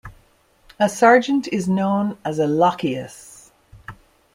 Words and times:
A 0.79 0.89
sergeant 0.89 1.47
is 1.49 1.69
known 1.69 2.17
as 2.25 2.39
a 2.39 2.47
lochias. 2.47 3.51